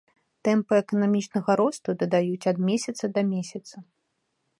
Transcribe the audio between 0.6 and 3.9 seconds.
эканамічнага росту дадаюць ад месяца да месяца.